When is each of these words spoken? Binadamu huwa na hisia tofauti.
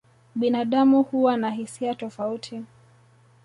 Binadamu 0.35 1.03
huwa 1.03 1.37
na 1.37 1.49
hisia 1.51 1.95
tofauti. 1.95 2.63